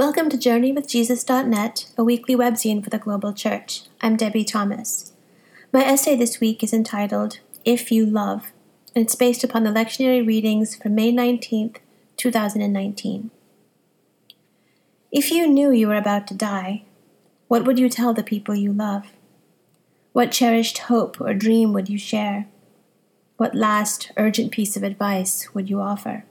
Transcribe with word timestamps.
Welcome 0.00 0.30
to 0.30 0.38
JourneyWithJesus.net, 0.38 1.92
a 1.98 2.02
weekly 2.02 2.34
webzine 2.34 2.82
for 2.82 2.88
the 2.88 2.96
global 2.96 3.34
church. 3.34 3.82
I'm 4.00 4.16
Debie 4.16 4.46
Thomas. 4.46 5.12
My 5.74 5.84
essay 5.84 6.16
this 6.16 6.40
week 6.40 6.64
is 6.64 6.72
entitled 6.72 7.40
If 7.66 7.92
You 7.92 8.06
Love, 8.06 8.50
and 8.94 9.04
it's 9.04 9.14
based 9.14 9.44
upon 9.44 9.62
the 9.62 9.70
lectionary 9.70 10.26
readings 10.26 10.74
for 10.74 10.88
May 10.88 11.12
19th, 11.12 11.80
2019. 12.16 13.30
If 15.12 15.30
you 15.30 15.46
knew 15.46 15.70
you 15.70 15.88
were 15.88 15.96
about 15.96 16.26
to 16.28 16.34
die, 16.34 16.84
what 17.48 17.66
would 17.66 17.78
you 17.78 17.90
tell 17.90 18.14
the 18.14 18.22
people 18.22 18.54
you 18.54 18.72
love? 18.72 19.04
What 20.14 20.32
cherished 20.32 20.78
hope 20.78 21.20
or 21.20 21.34
dream 21.34 21.74
would 21.74 21.90
you 21.90 21.98
share? 21.98 22.46
What 23.36 23.54
last, 23.54 24.12
urgent 24.16 24.50
piece 24.50 24.78
of 24.78 24.82
advice 24.82 25.52
would 25.52 25.68
you 25.68 25.78
offer? 25.78 26.24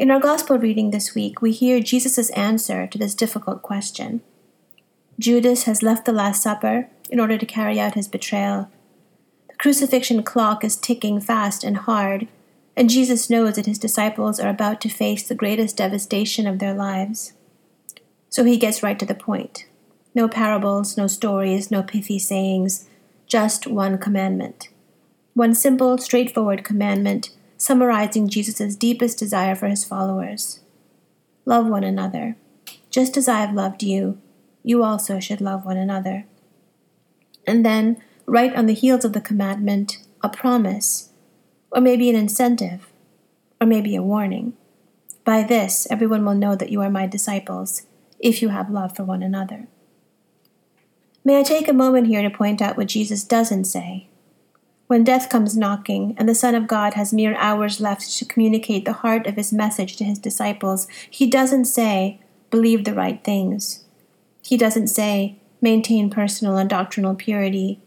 In 0.00 0.10
our 0.10 0.18
gospel 0.18 0.56
reading 0.56 0.92
this 0.92 1.14
week, 1.14 1.42
we 1.42 1.52
hear 1.52 1.78
Jesus' 1.78 2.30
answer 2.30 2.86
to 2.86 2.96
this 2.96 3.14
difficult 3.14 3.60
question. 3.60 4.22
Judas 5.18 5.64
has 5.64 5.82
left 5.82 6.06
the 6.06 6.12
Last 6.12 6.42
Supper 6.42 6.88
in 7.10 7.20
order 7.20 7.36
to 7.36 7.44
carry 7.44 7.78
out 7.78 7.92
his 7.92 8.08
betrayal. 8.08 8.70
The 9.50 9.56
crucifixion 9.56 10.22
clock 10.22 10.64
is 10.64 10.76
ticking 10.76 11.20
fast 11.20 11.62
and 11.62 11.76
hard, 11.76 12.28
and 12.74 12.88
Jesus 12.88 13.28
knows 13.28 13.56
that 13.56 13.66
his 13.66 13.78
disciples 13.78 14.40
are 14.40 14.48
about 14.48 14.80
to 14.80 14.88
face 14.88 15.22
the 15.22 15.34
greatest 15.34 15.76
devastation 15.76 16.46
of 16.46 16.60
their 16.60 16.72
lives. 16.72 17.34
So 18.30 18.44
he 18.44 18.56
gets 18.56 18.82
right 18.82 18.98
to 18.98 19.04
the 19.04 19.14
point. 19.14 19.66
No 20.14 20.28
parables, 20.28 20.96
no 20.96 21.08
stories, 21.08 21.70
no 21.70 21.82
pithy 21.82 22.18
sayings, 22.18 22.88
just 23.26 23.66
one 23.66 23.98
commandment. 23.98 24.70
One 25.34 25.54
simple, 25.54 25.98
straightforward 25.98 26.64
commandment 26.64 27.32
summarizing 27.60 28.26
Jesus' 28.26 28.74
deepest 28.74 29.18
desire 29.18 29.54
for 29.54 29.68
his 29.68 29.84
followers 29.84 30.60
Love 31.44 31.66
one 31.66 31.84
another. 31.84 32.36
Just 32.90 33.16
as 33.16 33.26
I 33.26 33.40
have 33.40 33.54
loved 33.54 33.82
you, 33.82 34.20
you 34.62 34.84
also 34.84 35.18
should 35.18 35.40
love 35.40 35.64
one 35.64 35.78
another. 35.78 36.26
And 37.46 37.64
then, 37.64 38.00
right 38.26 38.54
on 38.54 38.66
the 38.66 38.74
heels 38.74 39.04
of 39.04 39.14
the 39.14 39.20
commandment, 39.22 39.98
a 40.22 40.28
promise, 40.28 41.10
or 41.72 41.80
maybe 41.80 42.10
an 42.10 42.14
incentive, 42.14 42.86
or 43.60 43.66
maybe 43.66 43.96
a 43.96 44.02
warning. 44.02 44.52
By 45.24 45.42
this, 45.42 45.86
everyone 45.90 46.24
will 46.24 46.34
know 46.34 46.54
that 46.54 46.70
you 46.70 46.82
are 46.82 46.90
my 46.90 47.06
disciples, 47.06 47.86
if 48.18 48.42
you 48.42 48.50
have 48.50 48.70
love 48.70 48.94
for 48.94 49.04
one 49.04 49.22
another. 49.22 49.66
May 51.24 51.40
I 51.40 51.42
take 51.42 51.68
a 51.68 51.72
moment 51.72 52.06
here 52.06 52.22
to 52.22 52.30
point 52.30 52.62
out 52.62 52.76
what 52.76 52.88
Jesus 52.88 53.24
doesn't 53.24 53.64
say 53.64 54.08
when 54.90 55.04
death 55.04 55.28
comes 55.28 55.56
knocking, 55.56 56.16
and 56.18 56.28
the 56.28 56.34
Son 56.34 56.52
of 56.52 56.66
God 56.66 56.94
has 56.94 57.12
mere 57.12 57.36
hours 57.36 57.80
left 57.80 58.10
to 58.18 58.24
communicate 58.24 58.84
the 58.84 58.92
heart 58.92 59.24
of 59.28 59.36
his 59.36 59.52
message 59.52 59.96
to 59.96 60.02
his 60.02 60.18
disciples, 60.18 60.88
he 61.08 61.30
doesn't 61.30 61.66
say, 61.66 62.20
believe 62.50 62.82
the 62.82 62.92
right 62.92 63.22
things. 63.22 63.84
He 64.42 64.56
doesn't 64.56 64.88
say, 64.88 65.38
maintain 65.60 66.10
personal 66.10 66.56
and 66.56 66.68
doctrinal 66.68 67.14
purity. 67.14 67.80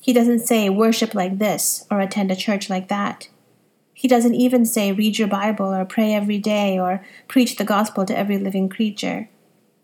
He 0.00 0.12
doesn't 0.12 0.46
say, 0.46 0.70
worship 0.70 1.12
like 1.12 1.40
this 1.40 1.88
or 1.90 2.00
attend 2.00 2.30
a 2.30 2.36
church 2.36 2.70
like 2.70 2.86
that. 2.86 3.28
He 3.92 4.06
doesn't 4.06 4.36
even 4.36 4.64
say, 4.64 4.92
read 4.92 5.18
your 5.18 5.26
Bible 5.26 5.74
or 5.74 5.84
pray 5.84 6.14
every 6.14 6.38
day 6.38 6.78
or 6.78 7.04
preach 7.26 7.56
the 7.56 7.64
gospel 7.64 8.04
to 8.04 8.16
every 8.16 8.38
living 8.38 8.68
creature. 8.68 9.28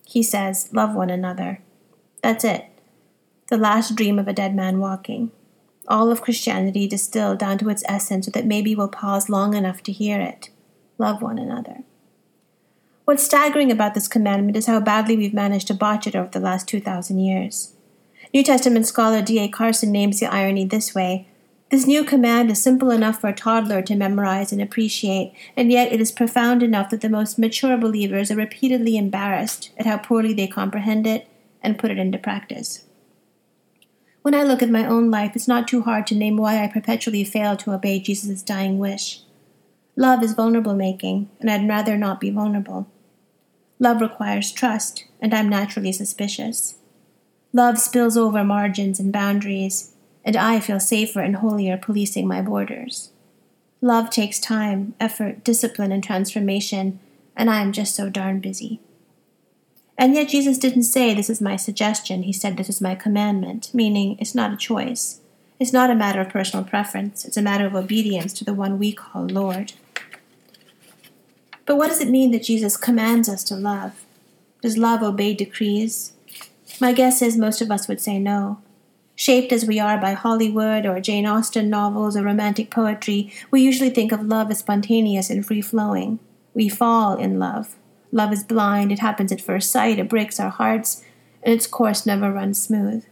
He 0.06 0.22
says, 0.22 0.68
love 0.72 0.94
one 0.94 1.10
another. 1.10 1.62
That's 2.22 2.44
it. 2.44 2.66
The 3.48 3.58
last 3.58 3.96
dream 3.96 4.20
of 4.20 4.28
a 4.28 4.32
dead 4.32 4.54
man 4.54 4.78
walking 4.78 5.32
all 5.90 6.10
of 6.10 6.22
Christianity 6.22 6.86
distilled 6.86 7.38
down 7.38 7.58
to 7.58 7.68
its 7.68 7.82
essence 7.86 8.26
so 8.26 8.30
that 8.30 8.46
maybe 8.46 8.74
we'll 8.74 8.88
pause 8.88 9.28
long 9.28 9.54
enough 9.54 9.82
to 9.82 9.92
hear 9.92 10.20
it. 10.20 10.50
Love 10.96 11.20
one 11.20 11.38
another. 11.38 11.82
What's 13.04 13.24
staggering 13.24 13.72
about 13.72 13.94
this 13.94 14.06
commandment 14.06 14.56
is 14.56 14.66
how 14.66 14.78
badly 14.78 15.16
we've 15.16 15.34
managed 15.34 15.66
to 15.66 15.74
botch 15.74 16.06
it 16.06 16.14
over 16.14 16.30
the 16.30 16.38
last 16.38 16.68
2,000 16.68 17.18
years. 17.18 17.74
New 18.32 18.44
Testament 18.44 18.86
scholar 18.86 19.20
D.A. 19.20 19.48
Carson 19.48 19.90
names 19.90 20.20
the 20.20 20.26
irony 20.26 20.64
this 20.64 20.94
way 20.94 21.26
This 21.70 21.88
new 21.88 22.04
command 22.04 22.52
is 22.52 22.62
simple 22.62 22.92
enough 22.92 23.20
for 23.20 23.26
a 23.26 23.34
toddler 23.34 23.82
to 23.82 23.96
memorize 23.96 24.52
and 24.52 24.62
appreciate, 24.62 25.34
and 25.56 25.72
yet 25.72 25.92
it 25.92 26.00
is 26.00 26.12
profound 26.12 26.62
enough 26.62 26.90
that 26.90 27.00
the 27.00 27.08
most 27.08 27.36
mature 27.36 27.76
believers 27.76 28.30
are 28.30 28.36
repeatedly 28.36 28.96
embarrassed 28.96 29.70
at 29.76 29.86
how 29.86 29.98
poorly 29.98 30.32
they 30.32 30.46
comprehend 30.46 31.08
it 31.08 31.26
and 31.60 31.78
put 31.78 31.90
it 31.90 31.98
into 31.98 32.18
practice. 32.18 32.84
When 34.22 34.34
I 34.34 34.42
look 34.42 34.62
at 34.62 34.68
my 34.68 34.84
own 34.84 35.10
life, 35.10 35.32
it's 35.34 35.48
not 35.48 35.66
too 35.66 35.82
hard 35.82 36.06
to 36.08 36.14
name 36.14 36.36
why 36.36 36.62
I 36.62 36.68
perpetually 36.68 37.24
fail 37.24 37.56
to 37.56 37.72
obey 37.72 38.00
Jesus' 38.00 38.42
dying 38.42 38.78
wish. 38.78 39.22
Love 39.96 40.22
is 40.22 40.34
vulnerable 40.34 40.74
making, 40.74 41.30
and 41.40 41.50
I'd 41.50 41.68
rather 41.68 41.96
not 41.96 42.20
be 42.20 42.30
vulnerable. 42.30 42.86
Love 43.78 44.02
requires 44.02 44.52
trust, 44.52 45.06
and 45.20 45.32
I'm 45.32 45.48
naturally 45.48 45.92
suspicious. 45.92 46.74
Love 47.52 47.78
spills 47.78 48.16
over 48.16 48.44
margins 48.44 49.00
and 49.00 49.12
boundaries, 49.12 49.94
and 50.22 50.36
I 50.36 50.60
feel 50.60 50.80
safer 50.80 51.20
and 51.20 51.36
holier 51.36 51.78
policing 51.78 52.28
my 52.28 52.42
borders. 52.42 53.10
Love 53.80 54.10
takes 54.10 54.38
time, 54.38 54.94
effort, 55.00 55.42
discipline, 55.42 55.92
and 55.92 56.04
transformation, 56.04 57.00
and 57.34 57.48
I 57.48 57.62
am 57.62 57.72
just 57.72 57.96
so 57.96 58.10
darn 58.10 58.38
busy. 58.40 58.80
And 60.00 60.14
yet 60.14 60.30
Jesus 60.30 60.56
didn't 60.56 60.84
say, 60.84 61.12
This 61.12 61.28
is 61.28 61.42
my 61.42 61.56
suggestion. 61.56 62.22
He 62.22 62.32
said, 62.32 62.56
This 62.56 62.70
is 62.70 62.80
my 62.80 62.94
commandment, 62.94 63.68
meaning 63.74 64.16
it's 64.18 64.34
not 64.34 64.50
a 64.50 64.56
choice. 64.56 65.20
It's 65.58 65.74
not 65.74 65.90
a 65.90 65.94
matter 65.94 66.22
of 66.22 66.30
personal 66.30 66.64
preference, 66.64 67.26
it's 67.26 67.36
a 67.36 67.42
matter 67.42 67.66
of 67.66 67.74
obedience 67.74 68.32
to 68.32 68.44
the 68.44 68.54
one 68.54 68.78
we 68.78 68.94
call 68.94 69.26
Lord. 69.26 69.74
But 71.66 71.76
what 71.76 71.88
does 71.88 72.00
it 72.00 72.08
mean 72.08 72.30
that 72.30 72.44
Jesus 72.44 72.78
commands 72.78 73.28
us 73.28 73.44
to 73.44 73.54
love? 73.54 74.02
Does 74.62 74.78
love 74.78 75.02
obey 75.02 75.34
decrees? 75.34 76.14
My 76.80 76.94
guess 76.94 77.20
is 77.20 77.36
most 77.36 77.60
of 77.60 77.70
us 77.70 77.86
would 77.86 78.00
say 78.00 78.18
no. 78.18 78.62
Shaped 79.16 79.52
as 79.52 79.66
we 79.66 79.78
are 79.78 79.98
by 79.98 80.14
Hollywood 80.14 80.86
or 80.86 80.98
Jane 81.00 81.26
Austen 81.26 81.68
novels 81.68 82.16
or 82.16 82.22
romantic 82.22 82.70
poetry, 82.70 83.30
we 83.50 83.60
usually 83.60 83.90
think 83.90 84.12
of 84.12 84.24
love 84.24 84.50
as 84.50 84.60
spontaneous 84.60 85.28
and 85.28 85.44
free 85.44 85.60
flowing. 85.60 86.20
We 86.54 86.70
fall 86.70 87.18
in 87.18 87.38
love. 87.38 87.76
Love 88.12 88.32
is 88.32 88.44
blind, 88.44 88.90
it 88.90 88.98
happens 88.98 89.30
at 89.30 89.40
first 89.40 89.70
sight, 89.70 89.98
it 89.98 90.08
breaks 90.08 90.40
our 90.40 90.50
hearts, 90.50 91.04
and 91.42 91.54
its 91.54 91.66
course 91.66 92.04
never 92.04 92.32
runs 92.32 92.60
smooth. 92.60 93.04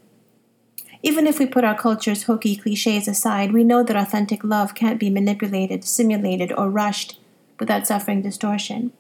Even 1.02 1.26
if 1.26 1.38
we 1.38 1.46
put 1.46 1.64
our 1.64 1.78
culture's 1.78 2.24
hokey 2.24 2.56
cliches 2.56 3.06
aside, 3.06 3.52
we 3.52 3.62
know 3.62 3.82
that 3.84 3.96
authentic 3.96 4.42
love 4.42 4.74
can't 4.74 4.98
be 4.98 5.10
manipulated, 5.10 5.84
simulated, 5.84 6.52
or 6.52 6.68
rushed 6.68 7.20
without 7.60 7.86
suffering 7.86 8.22
distortion. 8.22 8.92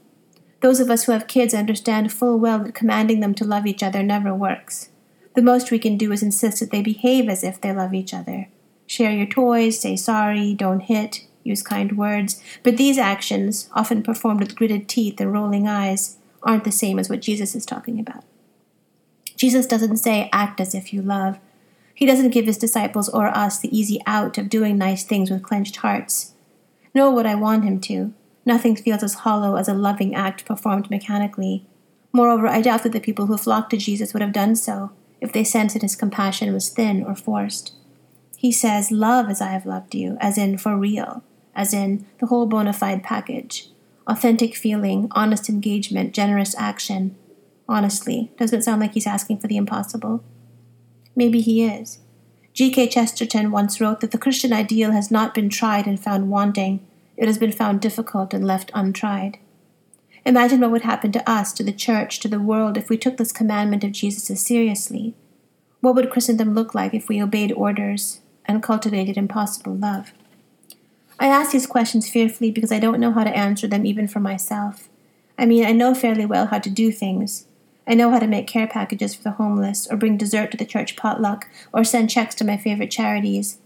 Those 0.60 0.80
of 0.80 0.90
us 0.90 1.04
who 1.04 1.12
have 1.12 1.26
kids 1.26 1.54
understand 1.54 2.12
full 2.12 2.38
well 2.38 2.60
that 2.60 2.74
commanding 2.74 3.20
them 3.20 3.34
to 3.34 3.44
love 3.44 3.66
each 3.66 3.82
other 3.82 4.02
never 4.02 4.34
works. 4.34 4.90
The 5.34 5.42
most 5.42 5.70
we 5.70 5.78
can 5.78 5.96
do 5.96 6.10
is 6.12 6.22
insist 6.22 6.60
that 6.60 6.70
they 6.70 6.82
behave 6.82 7.28
as 7.28 7.44
if 7.44 7.60
they 7.60 7.72
love 7.72 7.94
each 7.94 8.14
other. 8.14 8.48
Share 8.86 9.12
your 9.12 9.26
toys, 9.26 9.80
say 9.80 9.94
sorry, 9.96 10.54
don't 10.54 10.80
hit, 10.80 11.27
use 11.48 11.62
kind 11.62 11.96
words, 11.96 12.42
but 12.62 12.76
these 12.76 12.98
actions, 12.98 13.68
often 13.72 14.02
performed 14.02 14.40
with 14.40 14.54
gritted 14.54 14.88
teeth 14.88 15.20
and 15.20 15.32
rolling 15.32 15.66
eyes, 15.66 16.18
aren't 16.42 16.64
the 16.64 16.72
same 16.72 16.98
as 16.98 17.08
what 17.08 17.22
Jesus 17.22 17.54
is 17.54 17.66
talking 17.66 17.98
about. 17.98 18.24
Jesus 19.36 19.66
doesn't 19.66 19.96
say, 19.98 20.28
act 20.32 20.60
as 20.60 20.74
if 20.74 20.92
you 20.92 21.00
love. 21.00 21.38
He 21.94 22.06
doesn't 22.06 22.30
give 22.30 22.46
his 22.46 22.58
disciples 22.58 23.08
or 23.08 23.28
us 23.28 23.58
the 23.58 23.76
easy 23.76 24.00
out 24.06 24.38
of 24.38 24.48
doing 24.48 24.78
nice 24.78 25.04
things 25.04 25.30
with 25.30 25.42
clenched 25.42 25.76
hearts. 25.76 26.34
Nor 26.94 27.12
would 27.12 27.26
I 27.26 27.34
want 27.34 27.64
him 27.64 27.80
to. 27.82 28.12
Nothing 28.44 28.76
feels 28.76 29.02
as 29.02 29.14
hollow 29.14 29.56
as 29.56 29.68
a 29.68 29.74
loving 29.74 30.14
act 30.14 30.44
performed 30.44 30.90
mechanically. 30.90 31.66
Moreover, 32.12 32.46
I 32.48 32.62
doubt 32.62 32.82
that 32.84 32.92
the 32.92 33.00
people 33.00 33.26
who 33.26 33.36
flocked 33.36 33.70
to 33.70 33.76
Jesus 33.76 34.12
would 34.12 34.22
have 34.22 34.32
done 34.32 34.56
so 34.56 34.90
if 35.20 35.32
they 35.32 35.44
sensed 35.44 35.74
that 35.74 35.82
his 35.82 35.96
compassion 35.96 36.52
was 36.52 36.68
thin 36.68 37.04
or 37.04 37.14
forced. 37.14 37.74
He 38.36 38.52
says, 38.52 38.90
Love 38.90 39.28
as 39.28 39.40
I 39.40 39.48
have 39.48 39.66
loved 39.66 39.94
you, 39.94 40.16
as 40.20 40.38
in 40.38 40.58
for 40.58 40.76
real 40.76 41.22
as 41.58 41.74
in 41.74 42.06
the 42.20 42.26
whole 42.26 42.46
bona 42.46 42.72
fide 42.72 43.02
package 43.02 43.68
authentic 44.06 44.56
feeling, 44.56 45.06
honest 45.10 45.50
engagement, 45.50 46.14
generous 46.14 46.54
action. 46.56 47.14
Honestly, 47.68 48.32
doesn't 48.38 48.60
it 48.60 48.62
sound 48.62 48.80
like 48.80 48.94
he's 48.94 49.06
asking 49.06 49.38
for 49.38 49.48
the 49.48 49.58
impossible? 49.58 50.24
Maybe 51.14 51.42
he 51.42 51.62
is. 51.62 51.98
G.K. 52.54 52.88
Chesterton 52.88 53.50
once 53.50 53.82
wrote 53.82 54.00
that 54.00 54.10
the 54.10 54.16
Christian 54.16 54.50
ideal 54.50 54.92
has 54.92 55.10
not 55.10 55.34
been 55.34 55.50
tried 55.50 55.86
and 55.86 56.02
found 56.02 56.30
wanting, 56.30 56.80
it 57.18 57.26
has 57.26 57.36
been 57.36 57.52
found 57.52 57.82
difficult 57.82 58.32
and 58.32 58.46
left 58.46 58.70
untried. 58.72 59.38
Imagine 60.24 60.60
what 60.60 60.70
would 60.70 60.82
happen 60.82 61.12
to 61.12 61.30
us, 61.30 61.52
to 61.52 61.62
the 61.62 61.70
church, 61.70 62.18
to 62.20 62.28
the 62.28 62.40
world, 62.40 62.78
if 62.78 62.88
we 62.88 62.96
took 62.96 63.18
this 63.18 63.30
commandment 63.30 63.84
of 63.84 63.92
Jesus 63.92 64.40
seriously. 64.40 65.14
What 65.80 65.94
would 65.96 66.10
Christendom 66.10 66.54
look 66.54 66.74
like 66.74 66.94
if 66.94 67.08
we 67.10 67.22
obeyed 67.22 67.52
orders 67.52 68.20
and 68.46 68.62
cultivated 68.62 69.18
impossible 69.18 69.74
love? 69.74 70.12
I 71.18 71.28
ask 71.28 71.52
these 71.52 71.66
questions 71.66 72.08
fearfully 72.08 72.50
because 72.50 72.70
I 72.70 72.78
don't 72.78 73.00
know 73.00 73.12
how 73.12 73.24
to 73.24 73.36
answer 73.36 73.66
them 73.66 73.84
even 73.84 74.08
for 74.08 74.20
myself. 74.20 74.88
I 75.36 75.46
mean, 75.46 75.64
I 75.64 75.72
know 75.72 75.94
fairly 75.94 76.26
well 76.26 76.46
how 76.46 76.58
to 76.58 76.70
do 76.70 76.92
things. 76.92 77.46
I 77.86 77.94
know 77.94 78.10
how 78.10 78.18
to 78.18 78.26
make 78.26 78.46
care 78.46 78.66
packages 78.66 79.14
for 79.14 79.22
the 79.22 79.30
homeless, 79.32 79.86
or 79.90 79.96
bring 79.96 80.16
dessert 80.16 80.50
to 80.50 80.56
the 80.56 80.66
church 80.66 80.94
potluck, 80.94 81.48
or 81.72 81.84
send 81.84 82.10
checks 82.10 82.34
to 82.36 82.44
my 82.44 82.56
favorite 82.56 82.90
charities. 82.90 83.58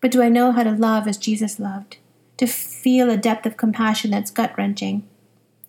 But 0.00 0.10
do 0.10 0.22
I 0.22 0.28
know 0.28 0.52
how 0.52 0.62
to 0.62 0.70
love 0.72 1.06
as 1.06 1.18
Jesus 1.18 1.60
loved? 1.60 1.98
To 2.38 2.46
feel 2.46 3.10
a 3.10 3.16
depth 3.16 3.46
of 3.46 3.56
compassion 3.56 4.10
that's 4.10 4.30
gut 4.30 4.56
wrenching? 4.56 5.06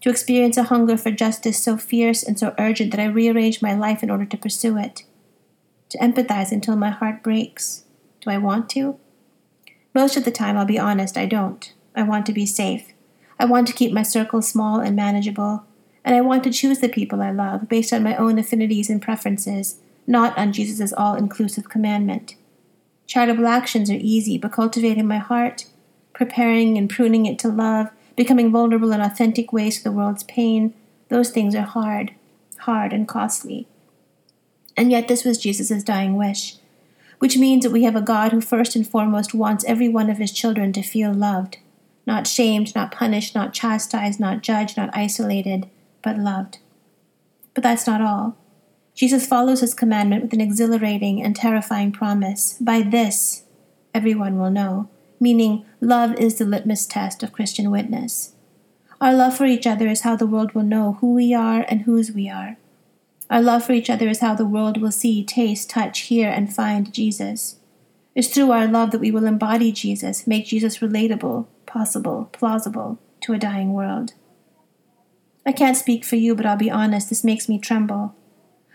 to 0.01 0.09
experience 0.09 0.57
a 0.57 0.63
hunger 0.63 0.97
for 0.97 1.11
justice 1.11 1.61
so 1.61 1.77
fierce 1.77 2.23
and 2.23 2.39
so 2.39 2.53
urgent 2.57 2.91
that 2.91 2.99
I 2.99 3.05
rearrange 3.05 3.61
my 3.61 3.73
life 3.73 4.01
in 4.01 4.09
order 4.09 4.25
to 4.25 4.37
pursue 4.37 4.77
it, 4.77 5.03
to 5.89 5.97
empathize 5.97 6.51
until 6.51 6.75
my 6.75 6.89
heart 6.89 7.21
breaks. 7.21 7.83
Do 8.21 8.29
I 8.29 8.37
want 8.37 8.69
to? 8.71 8.97
Most 9.93 10.17
of 10.17 10.25
the 10.25 10.31
time, 10.31 10.57
I'll 10.57 10.65
be 10.65 10.79
honest, 10.79 11.17
I 11.17 11.25
don't. 11.25 11.73
I 11.95 12.03
want 12.03 12.25
to 12.27 12.33
be 12.33 12.45
safe. 12.45 12.93
I 13.39 13.45
want 13.45 13.67
to 13.67 13.73
keep 13.73 13.91
my 13.91 14.03
circle 14.03 14.41
small 14.41 14.79
and 14.79 14.95
manageable, 14.95 15.63
and 16.03 16.15
I 16.15 16.21
want 16.21 16.43
to 16.43 16.51
choose 16.51 16.79
the 16.79 16.89
people 16.89 17.21
I 17.21 17.31
love 17.31 17.67
based 17.67 17.93
on 17.93 18.03
my 18.03 18.15
own 18.15 18.37
affinities 18.37 18.89
and 18.89 19.01
preferences, 19.01 19.79
not 20.05 20.37
on 20.37 20.53
Jesus' 20.53 20.93
all 20.93 21.15
inclusive 21.15 21.69
commandment. 21.69 22.35
Charitable 23.07 23.47
actions 23.47 23.89
are 23.89 23.97
easy, 23.99 24.37
but 24.37 24.51
cultivating 24.51 25.07
my 25.07 25.17
heart, 25.17 25.65
preparing 26.13 26.77
and 26.77 26.89
pruning 26.89 27.25
it 27.25 27.39
to 27.39 27.47
love, 27.47 27.89
becoming 28.15 28.51
vulnerable 28.51 28.91
in 28.91 29.01
authentic 29.01 29.51
ways 29.53 29.77
to 29.77 29.83
the 29.83 29.91
world's 29.91 30.23
pain, 30.23 30.73
those 31.07 31.31
things 31.31 31.55
are 31.55 31.61
hard, 31.61 32.13
hard 32.59 32.93
and 32.93 33.07
costly. 33.07 33.67
And 34.77 34.91
yet, 34.91 35.07
this 35.07 35.25
was 35.25 35.37
Jesus' 35.37 35.83
dying 35.83 36.15
wish, 36.15 36.57
which 37.19 37.37
means 37.37 37.63
that 37.63 37.71
we 37.71 37.83
have 37.83 37.95
a 37.95 38.01
God 38.01 38.31
who 38.31 38.41
first 38.41 38.75
and 38.75 38.87
foremost 38.87 39.33
wants 39.33 39.63
every 39.65 39.87
one 39.87 40.09
of 40.09 40.17
his 40.17 40.31
children 40.31 40.73
to 40.73 40.81
feel 40.81 41.13
loved, 41.13 41.57
not 42.05 42.27
shamed, 42.27 42.73
not 42.75 42.91
punished, 42.91 43.35
not 43.35 43.53
chastised, 43.53 44.19
not 44.19 44.41
judged, 44.41 44.75
not 44.75 44.89
isolated, 44.93 45.69
but 46.01 46.17
loved. 46.17 46.57
But 47.53 47.63
that's 47.63 47.87
not 47.87 48.01
all. 48.01 48.35
Jesus 48.95 49.27
follows 49.27 49.61
his 49.61 49.73
commandment 49.73 50.23
with 50.23 50.33
an 50.33 50.41
exhilarating 50.41 51.21
and 51.21 51.35
terrifying 51.35 51.91
promise 51.91 52.57
By 52.59 52.81
this, 52.81 53.43
everyone 53.93 54.37
will 54.37 54.51
know 54.51 54.89
meaning 55.19 55.65
love 55.81 56.13
is 56.15 56.35
the 56.35 56.45
litmus 56.45 56.85
test 56.85 57.23
of 57.23 57.33
Christian 57.33 57.69
witness. 57.71 58.33
Our 59.01 59.13
love 59.13 59.35
for 59.37 59.45
each 59.45 59.67
other 59.67 59.87
is 59.87 60.01
how 60.01 60.15
the 60.15 60.27
world 60.27 60.53
will 60.53 60.63
know 60.63 60.97
who 60.99 61.13
we 61.13 61.33
are 61.33 61.65
and 61.67 61.81
whose 61.81 62.11
we 62.11 62.29
are. 62.29 62.57
Our 63.29 63.41
love 63.41 63.63
for 63.63 63.73
each 63.73 63.89
other 63.89 64.07
is 64.09 64.19
how 64.19 64.35
the 64.35 64.45
world 64.45 64.81
will 64.81 64.91
see, 64.91 65.23
taste, 65.23 65.69
touch, 65.69 66.01
hear, 66.01 66.29
and 66.29 66.53
find 66.53 66.93
Jesus. 66.93 67.57
It's 68.15 68.27
through 68.27 68.51
our 68.51 68.67
love 68.67 68.91
that 68.91 68.99
we 68.99 69.11
will 69.11 69.25
embody 69.25 69.71
Jesus, 69.71 70.25
make 70.25 70.47
Jesus 70.47 70.79
relatable, 70.79 71.47
possible, 71.65 72.29
plausible 72.31 72.99
to 73.21 73.33
a 73.33 73.39
dying 73.39 73.73
world. 73.73 74.13
I 75.45 75.51
can't 75.51 75.77
speak 75.77 76.03
for 76.03 76.15
you, 76.15 76.35
but 76.35 76.45
I'll 76.45 76.57
be 76.57 76.71
honest, 76.71 77.09
this 77.09 77.23
makes 77.23 77.47
me 77.47 77.59
tremble. 77.59 78.15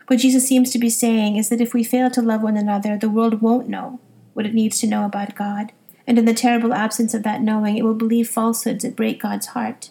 What 0.07 0.21
Jesus 0.21 0.47
seems 0.47 0.71
to 0.71 0.79
be 0.79 0.91
saying 0.91 1.37
is 1.37 1.49
that 1.49 1.61
if 1.61 1.75
we 1.75 1.83
fail 1.83 2.11
to 2.11 2.23
love 2.23 2.43
one 2.43 2.57
another, 2.57 2.97
the 2.97 3.11
world 3.11 3.41
won't 3.41 3.69
know 3.69 4.01
what 4.35 4.47
it 4.47 4.55
needs 4.55 4.79
to 4.81 4.87
know 4.87 5.05
about 5.05 5.35
God 5.35 5.73
and 6.07 6.19
in 6.19 6.25
the 6.25 6.35
terrible 6.35 6.75
absence 6.75 7.15
of 7.15 7.23
that 7.23 7.41
knowing, 7.41 7.77
it 7.77 7.85
will 7.85 7.95
believe 7.95 8.29
falsehoods 8.29 8.85
that 8.85 8.97
break 8.97 9.21
God's 9.21 9.49
heart, 9.49 9.91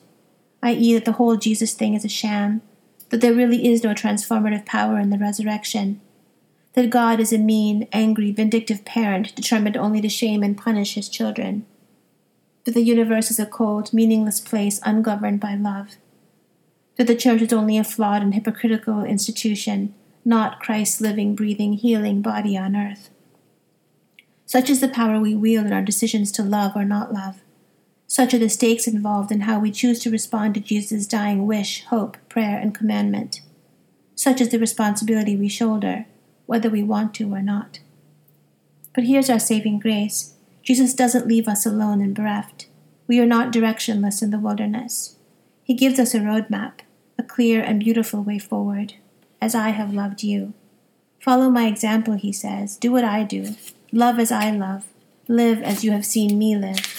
i.e., 0.61 0.93
that 0.93 1.05
the 1.05 1.13
whole 1.13 1.37
Jesus 1.37 1.73
thing 1.73 1.93
is 1.93 2.05
a 2.05 2.09
sham, 2.09 2.61
that 3.13 3.21
there 3.21 3.35
really 3.35 3.71
is 3.71 3.83
no 3.83 3.93
transformative 3.93 4.65
power 4.65 4.99
in 4.99 5.11
the 5.11 5.19
resurrection, 5.19 6.01
that 6.73 6.89
God 6.89 7.19
is 7.19 7.31
a 7.31 7.37
mean, 7.37 7.87
angry, 7.91 8.31
vindictive 8.31 8.83
parent 8.85 9.35
determined 9.35 9.77
only 9.77 10.01
to 10.01 10.09
shame 10.09 10.41
and 10.41 10.57
punish 10.57 10.95
his 10.95 11.07
children, 11.09 11.63
that 12.63 12.73
the 12.73 12.81
universe 12.81 13.29
is 13.29 13.37
a 13.37 13.45
cold, 13.45 13.93
meaningless 13.93 14.39
place 14.41 14.79
ungoverned 14.83 15.39
by 15.39 15.53
love, 15.53 15.89
that 16.95 17.05
the 17.05 17.15
church 17.15 17.43
is 17.43 17.53
only 17.53 17.77
a 17.77 17.83
flawed 17.83 18.23
and 18.23 18.33
hypocritical 18.33 19.03
institution, 19.03 19.93
not 20.25 20.59
Christ's 20.59 20.99
living, 20.99 21.35
breathing, 21.35 21.73
healing 21.73 22.23
body 22.23 22.57
on 22.57 22.75
earth. 22.75 23.11
Such 24.47 24.71
is 24.71 24.81
the 24.81 24.87
power 24.87 25.19
we 25.19 25.35
wield 25.35 25.67
in 25.67 25.73
our 25.73 25.83
decisions 25.83 26.31
to 26.31 26.41
love 26.41 26.71
or 26.75 26.83
not 26.83 27.13
love. 27.13 27.42
Such 28.13 28.35
are 28.35 28.37
the 28.37 28.47
stakes 28.47 28.85
involved 28.85 29.31
in 29.31 29.41
how 29.41 29.57
we 29.57 29.71
choose 29.71 29.97
to 30.01 30.11
respond 30.11 30.53
to 30.53 30.59
Jesus' 30.59 31.07
dying 31.07 31.47
wish, 31.47 31.83
hope, 31.85 32.15
prayer, 32.29 32.59
and 32.59 32.71
commandment. 32.71 33.41
Such 34.13 34.39
is 34.39 34.49
the 34.49 34.59
responsibility 34.59 35.35
we 35.35 35.49
shoulder, 35.49 36.05
whether 36.45 36.69
we 36.69 36.83
want 36.83 37.15
to 37.15 37.33
or 37.33 37.41
not. 37.41 37.79
But 38.93 39.05
here's 39.05 39.31
our 39.31 39.39
saving 39.39 39.79
grace 39.79 40.35
Jesus 40.61 40.93
doesn't 40.93 41.25
leave 41.25 41.47
us 41.47 41.65
alone 41.65 42.01
and 42.01 42.13
bereft. 42.13 42.67
We 43.07 43.19
are 43.19 43.25
not 43.25 43.51
directionless 43.51 44.21
in 44.21 44.29
the 44.29 44.37
wilderness. 44.37 45.15
He 45.63 45.73
gives 45.73 45.97
us 45.97 46.13
a 46.13 46.19
roadmap, 46.19 46.81
a 47.17 47.23
clear 47.23 47.63
and 47.63 47.79
beautiful 47.79 48.21
way 48.21 48.37
forward, 48.37 48.93
as 49.41 49.55
I 49.55 49.69
have 49.69 49.91
loved 49.91 50.21
you. 50.21 50.53
Follow 51.19 51.49
my 51.49 51.65
example, 51.65 52.13
he 52.13 52.31
says. 52.31 52.77
Do 52.77 52.91
what 52.91 53.05
I 53.05 53.23
do. 53.23 53.55
Love 53.91 54.19
as 54.19 54.31
I 54.31 54.51
love. 54.51 54.85
Live 55.27 55.63
as 55.63 55.83
you 55.83 55.93
have 55.93 56.05
seen 56.05 56.37
me 56.37 56.55
live. 56.55 56.92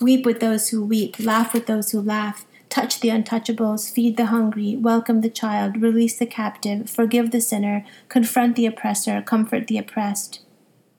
Weep 0.00 0.24
with 0.24 0.38
those 0.38 0.68
who 0.68 0.84
weep. 0.84 1.18
Laugh 1.18 1.52
with 1.52 1.66
those 1.66 1.90
who 1.90 2.00
laugh. 2.00 2.46
Touch 2.68 3.00
the 3.00 3.08
untouchables. 3.08 3.92
Feed 3.92 4.16
the 4.16 4.26
hungry. 4.26 4.76
Welcome 4.76 5.22
the 5.22 5.30
child. 5.30 5.82
Release 5.82 6.16
the 6.16 6.26
captive. 6.26 6.88
Forgive 6.88 7.32
the 7.32 7.40
sinner. 7.40 7.84
Confront 8.08 8.54
the 8.54 8.66
oppressor. 8.66 9.20
Comfort 9.22 9.66
the 9.66 9.76
oppressed. 9.78 10.40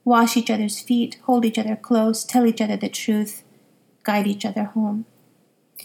Wash 0.04 0.36
each 0.36 0.50
other's 0.50 0.82
feet. 0.82 1.18
Hold 1.24 1.46
each 1.46 1.58
other 1.58 1.78
close. 1.78 2.26
Tell 2.26 2.46
each 2.46 2.60
other 2.60 2.76
the 2.76 2.90
truth. 2.90 3.44
Guide 4.04 4.28
each 4.28 4.44
other 4.44 4.66
home. 4.66 5.06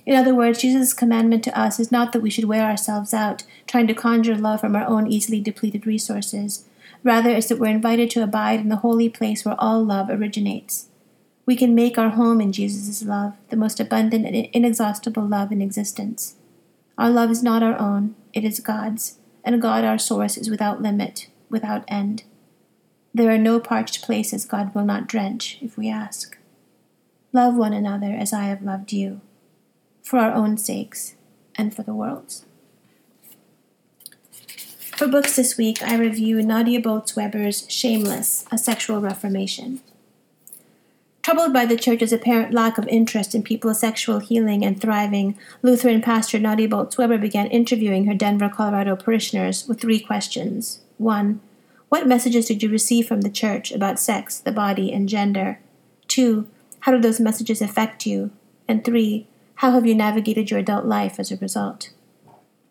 In 0.05 0.17
other 0.17 0.35
words, 0.35 0.61
Jesus' 0.61 0.93
commandment 0.93 1.45
to 1.45 1.59
us 1.59 1.79
is 1.79 1.93
not 1.93 2.13
that 2.13 2.21
we 2.21 2.31
should 2.31 2.47
wear 2.47 2.65
ourselves 2.65 3.15
out, 3.15 3.45
trying 3.69 3.87
to 3.87 3.95
conjure 3.95 4.37
love 4.37 4.61
from 4.61 4.75
our 4.75 4.87
own 4.87 5.07
easily 5.07 5.41
depleted 5.41 5.87
resources. 5.87 6.65
Rather, 7.05 7.31
it's 7.31 7.47
that 7.49 7.61
we're 7.61 7.69
invited 7.69 8.11
to 8.11 8.23
abide 8.23 8.59
in 8.59 8.71
the 8.71 8.77
holy 8.77 9.09
place 9.09 9.45
where 9.45 9.55
all 9.59 9.85
love 9.85 10.11
originates. 10.11 10.89
We 11.47 11.57
can 11.57 11.75
make 11.75 11.99
our 11.99 12.11
home 12.11 12.41
in 12.41 12.53
Jesus' 12.53 13.03
love, 13.03 13.35
the 13.51 13.57
most 13.57 13.79
abundant 13.79 14.27
and 14.27 14.35
inexhaustible 14.53 15.27
love 15.27 15.53
in 15.53 15.61
existence. 15.61 16.37
Our 16.97 17.11
love 17.11 17.31
is 17.31 17.43
not 17.43 17.63
our 17.63 17.79
own, 17.79 18.15
it 18.33 18.45
is 18.45 18.61
God's, 18.61 19.19
and 19.45 19.61
God, 19.61 19.85
our 19.85 19.99
source, 19.99 20.37
is 20.39 20.49
without 20.49 20.81
limit, 20.81 21.29
without 21.51 21.85
end. 21.87 22.25
There 23.13 23.31
are 23.31 23.39
no 23.39 23.61
parched 23.61 24.03
places 24.03 24.45
God 24.45 24.75
will 24.75 24.85
not 24.85 25.07
drench 25.07 25.59
if 25.61 25.77
we 25.77 25.91
ask. 25.91 26.39
Love 27.33 27.57
one 27.57 27.73
another 27.73 28.15
as 28.15 28.33
I 28.33 28.45
have 28.45 28.63
loved 28.63 28.93
you, 28.93 29.21
for 30.03 30.19
our 30.19 30.33
own 30.33 30.57
sakes 30.57 31.15
and 31.57 31.75
for 31.75 31.83
the 31.83 31.95
world's. 31.95 32.47
For 34.97 35.09
books 35.09 35.37
this 35.37 35.59
week, 35.59 35.83
I 35.83 35.97
review 35.97 36.41
Nadia 36.43 36.81
Bolz-Weber's 36.81 37.67
Shameless, 37.69 38.47
A 38.53 38.57
Sexual 38.57 39.01
Reformation. 39.01 39.81
Troubled 41.25 41.55
by 41.55 41.65
the 41.65 41.79
Church's 41.79 42.13
apparent 42.13 42.53
lack 42.53 42.77
of 42.77 42.87
interest 42.87 43.35
in 43.35 43.43
people's 43.43 43.81
sexual 43.81 44.19
healing 44.19 44.63
and 44.63 44.79
thriving, 44.79 45.39
Lutheran 45.63 46.03
pastor 46.03 46.39
Nadia 46.39 46.69
Bolz-Weber 46.69 47.17
began 47.17 47.47
interviewing 47.47 48.05
her 48.05 48.13
Denver, 48.13 48.51
Colorado 48.51 48.95
parishioners 48.95 49.67
with 49.67 49.81
three 49.81 49.99
questions. 49.99 50.83
1. 50.99 51.41
What 51.89 52.07
messages 52.07 52.45
did 52.45 52.63
you 52.63 52.69
receive 52.69 53.09
from 53.09 53.23
the 53.23 53.31
Church 53.31 53.73
about 53.73 53.99
sex, 53.99 54.39
the 54.39 54.53
body, 54.53 54.93
and 54.93 55.09
gender? 55.09 55.61
2. 56.09 56.47
How 56.81 56.93
did 56.93 57.01
those 57.01 57.21
messages 57.21 57.63
affect 57.63 58.05
you? 58.05 58.31
And 58.69 58.85
3. 58.85 59.27
How 59.55 59.71
have 59.71 59.87
you 59.87 59.95
navigated 59.95 60.51
your 60.51 60.61
adult 60.61 60.85
life 60.85 61.19
as 61.19 61.33
a 61.33 61.39
result? 61.39 61.89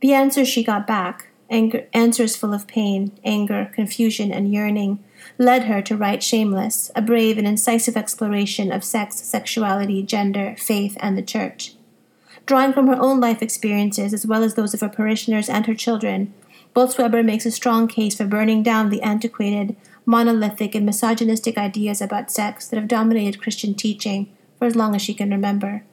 The 0.01 0.13
answers 0.13 0.47
she 0.47 0.63
got 0.63 0.85
back 0.85 1.29
anger, 1.49 1.87
answers 1.91 2.35
full 2.35 2.53
of 2.53 2.67
pain, 2.67 3.17
anger, 3.23 3.71
confusion, 3.73 4.31
and 4.31 4.53
yearning, 4.53 5.03
led 5.37 5.65
her 5.65 5.81
to 5.81 5.97
write 5.97 6.23
Shameless, 6.23 6.91
a 6.95 7.01
brave 7.01 7.37
and 7.37 7.47
incisive 7.47 7.97
exploration 7.97 8.71
of 8.71 8.83
sex, 8.83 9.17
sexuality, 9.17 10.03
gender, 10.03 10.55
faith, 10.57 10.97
and 10.99 11.17
the 11.17 11.21
church. 11.21 11.75
Drawing 12.45 12.73
from 12.73 12.87
her 12.87 12.99
own 12.99 13.19
life 13.19 13.41
experiences, 13.41 14.13
as 14.13 14.25
well 14.25 14.43
as 14.43 14.55
those 14.55 14.73
of 14.73 14.81
her 14.81 14.89
parishioners 14.89 15.49
and 15.49 15.65
her 15.65 15.73
children, 15.73 16.33
Bolz-Weber 16.75 17.23
makes 17.23 17.45
a 17.45 17.51
strong 17.51 17.87
case 17.87 18.15
for 18.15 18.25
burning 18.25 18.63
down 18.63 18.89
the 18.89 19.01
antiquated, 19.01 19.75
monolithic, 20.05 20.75
and 20.75 20.85
misogynistic 20.85 21.57
ideas 21.57 22.01
about 22.01 22.31
sex 22.31 22.67
that 22.67 22.77
have 22.77 22.87
dominated 22.87 23.41
Christian 23.41 23.75
teaching 23.75 24.29
for 24.57 24.65
as 24.65 24.75
long 24.75 24.95
as 24.95 25.01
she 25.01 25.13
can 25.13 25.29
remember. 25.29 25.83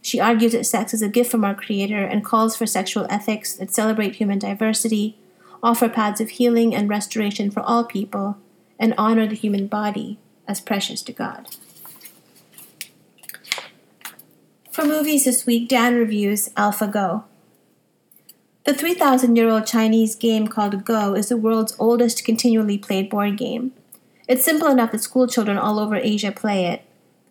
She 0.00 0.20
argues 0.20 0.52
that 0.52 0.66
sex 0.66 0.94
is 0.94 1.02
a 1.02 1.08
gift 1.08 1.30
from 1.30 1.44
our 1.44 1.54
Creator 1.54 2.04
and 2.04 2.24
calls 2.24 2.56
for 2.56 2.66
sexual 2.66 3.06
ethics 3.08 3.54
that 3.54 3.72
celebrate 3.72 4.16
human 4.16 4.38
diversity, 4.38 5.16
offer 5.62 5.88
paths 5.88 6.20
of 6.20 6.30
healing 6.30 6.74
and 6.74 6.88
restoration 6.88 7.50
for 7.50 7.60
all 7.60 7.84
people, 7.84 8.36
and 8.82 8.92
honor 8.98 9.28
the 9.28 9.36
human 9.36 9.68
body 9.68 10.18
as 10.48 10.60
precious 10.60 11.02
to 11.02 11.12
God. 11.12 11.46
For 14.72 14.84
movies 14.84 15.24
this 15.24 15.46
week, 15.46 15.68
Dan 15.68 15.94
reviews 15.94 16.48
AlphaGo. 16.56 17.22
The 18.64 18.74
3,000 18.74 19.36
year 19.36 19.48
old 19.48 19.66
Chinese 19.66 20.16
game 20.16 20.48
called 20.48 20.84
Go 20.84 21.14
is 21.14 21.28
the 21.28 21.36
world's 21.36 21.76
oldest 21.78 22.24
continually 22.24 22.76
played 22.76 23.08
board 23.08 23.38
game. 23.38 23.72
It's 24.26 24.44
simple 24.44 24.68
enough 24.68 24.92
that 24.92 25.02
schoolchildren 25.02 25.58
all 25.58 25.78
over 25.78 25.96
Asia 25.96 26.32
play 26.32 26.66
it 26.66 26.82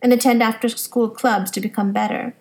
and 0.01 0.13
attend 0.13 0.41
after 0.41 0.69
school 0.69 1.09
clubs 1.09 1.51
to 1.51 1.61
become 1.61 1.91
better. 1.91 2.33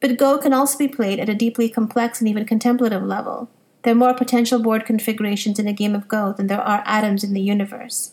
But 0.00 0.16
Go 0.16 0.38
can 0.38 0.52
also 0.52 0.78
be 0.78 0.88
played 0.88 1.20
at 1.20 1.28
a 1.28 1.34
deeply 1.34 1.68
complex 1.68 2.20
and 2.20 2.28
even 2.28 2.46
contemplative 2.46 3.02
level. 3.02 3.48
There 3.82 3.92
are 3.92 3.96
more 3.96 4.14
potential 4.14 4.58
board 4.58 4.84
configurations 4.84 5.58
in 5.58 5.68
a 5.68 5.72
game 5.72 5.94
of 5.94 6.08
Go 6.08 6.32
than 6.32 6.48
there 6.48 6.60
are 6.60 6.82
atoms 6.84 7.22
in 7.22 7.32
the 7.32 7.40
universe. 7.40 8.12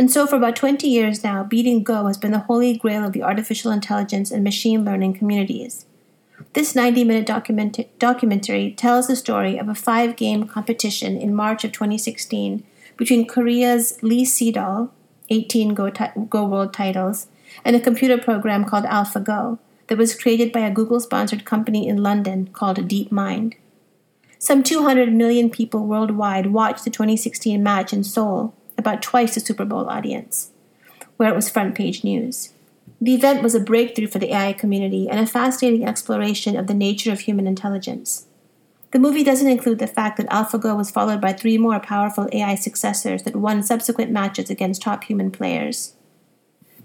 And 0.00 0.10
so, 0.10 0.26
for 0.26 0.36
about 0.36 0.56
20 0.56 0.88
years 0.88 1.22
now, 1.22 1.44
beating 1.44 1.82
Go 1.82 2.06
has 2.06 2.16
been 2.16 2.32
the 2.32 2.38
holy 2.38 2.74
grail 2.74 3.04
of 3.04 3.12
the 3.12 3.22
artificial 3.22 3.70
intelligence 3.70 4.30
and 4.30 4.42
machine 4.42 4.82
learning 4.82 5.12
communities. 5.12 5.84
This 6.54 6.74
90 6.74 7.04
minute 7.04 7.26
document- 7.26 7.98
documentary 7.98 8.72
tells 8.72 9.08
the 9.08 9.14
story 9.14 9.58
of 9.58 9.68
a 9.68 9.74
five 9.74 10.16
game 10.16 10.44
competition 10.44 11.18
in 11.18 11.34
March 11.34 11.64
of 11.64 11.72
2016 11.72 12.62
between 12.96 13.26
Korea's 13.26 14.02
Lee 14.02 14.24
Sedol, 14.24 14.88
18 15.28 15.74
Go, 15.74 15.90
Go 16.30 16.46
World 16.46 16.72
titles, 16.72 17.26
and 17.62 17.76
a 17.76 17.78
computer 17.78 18.16
program 18.16 18.64
called 18.64 18.86
AlphaGo 18.86 19.58
that 19.88 19.98
was 19.98 20.18
created 20.18 20.50
by 20.50 20.60
a 20.60 20.72
Google 20.72 21.00
sponsored 21.00 21.44
company 21.44 21.86
in 21.86 22.02
London 22.02 22.48
called 22.54 22.88
DeepMind. 22.88 23.52
Some 24.38 24.62
200 24.62 25.12
million 25.12 25.50
people 25.50 25.86
worldwide 25.86 26.46
watched 26.46 26.84
the 26.84 26.90
2016 26.90 27.62
match 27.62 27.92
in 27.92 28.02
Seoul, 28.02 28.54
about 28.80 29.02
twice 29.02 29.34
the 29.34 29.40
Super 29.40 29.64
Bowl 29.64 29.88
audience, 29.88 30.50
where 31.16 31.28
it 31.28 31.36
was 31.36 31.48
front 31.48 31.76
page 31.76 32.02
news. 32.02 32.52
The 33.00 33.14
event 33.14 33.42
was 33.42 33.54
a 33.54 33.60
breakthrough 33.60 34.08
for 34.08 34.18
the 34.18 34.34
AI 34.34 34.52
community 34.52 35.08
and 35.08 35.20
a 35.20 35.26
fascinating 35.26 35.86
exploration 35.86 36.56
of 36.56 36.66
the 36.66 36.74
nature 36.74 37.12
of 37.12 37.20
human 37.20 37.46
intelligence. 37.46 38.26
The 38.92 38.98
movie 38.98 39.22
doesn't 39.22 39.46
include 39.46 39.78
the 39.78 39.86
fact 39.86 40.16
that 40.16 40.28
AlphaGo 40.28 40.76
was 40.76 40.90
followed 40.90 41.20
by 41.20 41.32
three 41.32 41.56
more 41.56 41.78
powerful 41.78 42.28
AI 42.32 42.56
successors 42.56 43.22
that 43.22 43.36
won 43.36 43.62
subsequent 43.62 44.10
matches 44.10 44.50
against 44.50 44.82
top 44.82 45.04
human 45.04 45.30
players. 45.30 45.94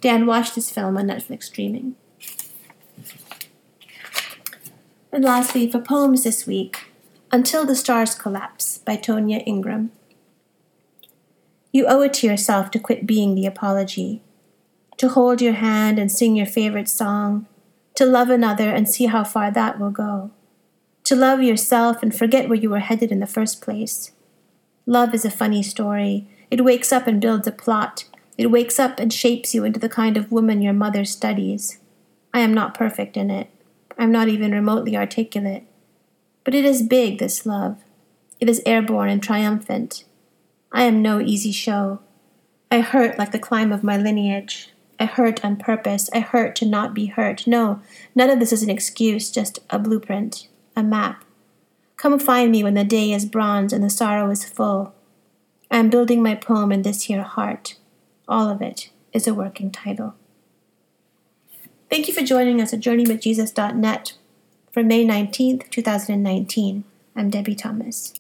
Dan 0.02 0.28
watched 0.28 0.54
this 0.54 0.70
film 0.70 0.98
on 0.98 1.08
Netflix 1.08 1.46
streaming. 1.46 1.96
And 5.12 5.24
lastly, 5.24 5.72
for 5.72 5.80
poems 5.80 6.24
this 6.24 6.46
week, 6.46 6.92
Until 7.32 7.66
the 7.66 7.76
Stars 7.76 8.14
Collapse 8.14 8.78
by 8.78 8.98
Tonya 8.98 9.42
Ingram. 9.48 9.92
You 11.76 11.88
owe 11.88 12.04
it 12.04 12.14
to 12.14 12.28
yourself 12.28 12.72
to 12.72 12.80
quit 12.80 13.06
being 13.06 13.36
the 13.36 13.46
apology, 13.46 14.22
to 14.96 15.10
hold 15.10 15.42
your 15.42 15.56
hand 15.56 16.00
and 16.00 16.10
sing 16.10 16.38
your 16.38 16.46
favorite 16.46 16.88
song, 16.88 17.48
to 17.96 18.06
love 18.06 18.30
another 18.30 18.70
and 18.70 18.88
see 18.88 19.08
how 19.08 19.26
far 19.26 19.52
that 19.52 19.78
will 19.78 19.92
go, 19.92 20.32
to 21.04 21.18
love 21.18 21.44
yourself 21.44 22.02
and 22.02 22.16
forget 22.16 22.48
where 22.48 22.58
you 22.58 22.70
were 22.70 22.80
headed 22.80 23.12
in 23.12 23.20
the 23.20 23.28
first 23.28 23.62
place. 23.62 24.14
Love 24.86 25.14
is 25.14 25.26
a 25.26 25.30
funny 25.30 25.62
story. 25.62 26.30
It 26.50 26.64
wakes 26.64 26.94
up 26.94 27.08
and 27.08 27.20
builds 27.20 27.46
a 27.46 27.52
plot. 27.52 28.06
It 28.38 28.48
wakes 28.48 28.80
up 28.80 28.98
and 28.98 29.12
shapes 29.12 29.54
you 29.54 29.66
into 29.66 29.82
the 29.82 29.90
kind 29.90 30.16
of 30.16 30.32
woman 30.32 30.62
your 30.62 30.72
mother 30.72 31.04
studies. 31.04 31.80
I 32.34 32.40
am 32.40 32.54
not 32.54 32.74
perfect 32.74 33.18
in 33.18 33.30
it. 33.30 33.50
I'm 33.98 34.14
not 34.14 34.30
even 34.30 34.54
remotely 34.54 34.96
articulate. 34.96 35.66
But 36.46 36.56
it 36.56 36.64
is 36.64 36.84
big, 36.84 37.20
this 37.20 37.46
love. 37.46 37.84
It 38.40 38.48
is 38.48 38.62
airborne 38.66 39.10
and 39.10 39.22
triumphant. 39.22 40.06
I 40.76 40.84
am 40.84 41.02
no 41.02 41.22
easy 41.22 41.54
show. 41.54 42.02
I 42.70 42.82
hurt 42.82 43.18
like 43.18 43.32
the 43.32 43.40
climb 43.40 43.72
of 43.72 43.82
my 43.82 43.96
lineage. 43.96 44.72
I 45.00 45.06
hurt 45.06 45.44
on 45.46 45.56
purpose. 45.56 46.10
I 46.12 46.20
hurt 46.20 46.54
to 46.58 46.66
not 46.66 46.94
be 46.94 47.06
hurt. 47.06 47.48
No, 47.48 47.80
none 48.14 48.30
of 48.30 48.42
this 48.42 48.52
is 48.52 48.62
an 48.62 48.70
excuse, 48.70 49.32
just 49.32 49.60
a 49.70 49.80
blueprint, 49.80 50.50
a 50.76 50.84
map. 50.84 51.24
Come 51.96 52.20
find 52.20 52.52
me 52.52 52.62
when 52.62 52.74
the 52.74 52.84
day 52.84 53.14
is 53.14 53.26
bronze 53.26 53.72
and 53.72 53.82
the 53.82 53.90
sorrow 53.90 54.30
is 54.30 54.44
full. 54.44 54.94
I 55.72 55.78
am 55.78 55.90
building 55.90 56.22
my 56.22 56.36
poem 56.36 56.74
in 56.74 56.82
this 56.82 57.04
here 57.04 57.24
heart. 57.24 57.78
All 58.28 58.50
of 58.50 58.62
it 58.62 58.90
is 59.14 59.28
a 59.28 59.34
working 59.34 59.72
title. 59.72 60.16
Thank 61.90 62.10
you 62.10 62.14
for 62.14 62.22
joining 62.22 62.62
us 62.62 62.74
at 62.74 62.82
journeywithjesus.net 62.82 64.14
for 64.74 64.84
May 64.84 65.06
19th, 65.06 65.70
2019. 65.70 66.84
I'm 67.16 67.32
Debie 67.32 67.56
Thomas. 67.56 68.14